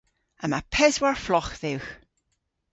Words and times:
Yma 0.43 0.59
peswar 0.73 1.17
flogh 1.25 1.53
dhywgh. 1.61 1.89